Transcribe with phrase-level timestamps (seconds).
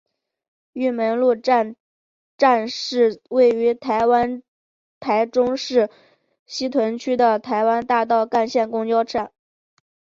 [0.73, 1.75] 玉门路站
[2.35, 4.41] 站是位于台湾
[4.99, 5.91] 台中市
[6.47, 9.31] 西屯区的台湾大道干线公车站。